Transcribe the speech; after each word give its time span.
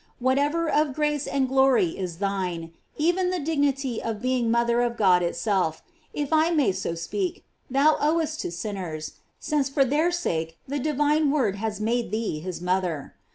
* 0.09 0.17
Whatever 0.17 0.67
of 0.67 0.95
grace 0.95 1.27
and 1.27 1.47
glory 1.47 1.95
is 1.95 2.17
thine, 2.17 2.73
even 2.97 3.29
the 3.29 3.37
dignity 3.39 4.01
of 4.01 4.19
being 4.19 4.49
mother 4.49 4.81
of 4.81 4.97
God 4.97 5.21
itself, 5.21 5.83
if 6.11 6.33
I 6.33 6.49
may 6.49 6.71
so 6.71 6.95
speak, 6.95 7.45
thou 7.69 7.97
owest 8.01 8.39
to 8.41 8.51
sinners, 8.51 9.11
since 9.39 9.69
for 9.69 9.85
their 9.85 10.11
sake 10.11 10.57
the 10.67 10.79
divine 10.79 11.29
Word 11.29 11.57
has 11.57 11.79
made 11.79 12.09
thee 12.09 12.39
his 12.39 12.59
mother. 12.61 13.13